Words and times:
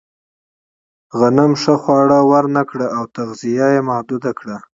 غنم 1.19 1.51
ښه 1.61 1.73
خواړه 1.81 2.19
ورنهکړل 2.31 2.85
او 2.97 3.03
تغذیه 3.17 3.67
یې 3.73 3.81
محدوده 3.89 4.31
کړه. 4.39 4.57